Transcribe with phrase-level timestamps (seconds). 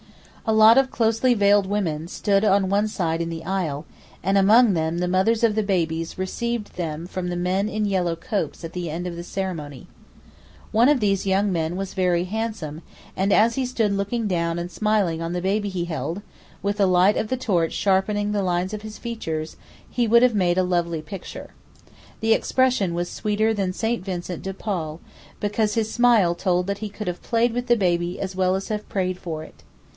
[0.47, 3.85] A lot of closely veiled women stood on one side in the aisle,
[4.23, 7.85] and among them the mothers of the babies who received them from the men in
[7.85, 9.87] yellow copes at the end of the ceremony.
[10.71, 12.81] One of these young men was very handsome,
[13.15, 16.23] and as he stood looking down and smiling on the baby he held,
[16.63, 19.55] with the light of the torch sharpening the lines of his features,
[19.95, 21.51] would have made a lovely picture.
[22.19, 24.03] The expression was sweeter than St.
[24.03, 24.99] Vincent de Paul,
[25.39, 28.69] because his smile told that he could have played with the baby as well as
[28.69, 29.63] have prayed for it.